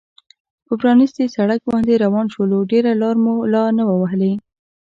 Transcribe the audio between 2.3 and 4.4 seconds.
شولو، ډېره لار مو لا نه وه وهلې.